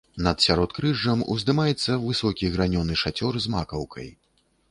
Над 0.25 0.37
сяродкрыжжам 0.45 1.19
уздымаецца 1.33 1.99
высокі 2.07 2.51
гранёны 2.57 2.93
шацёр 3.05 3.33
з 3.47 3.55
макаўкай. 3.57 4.09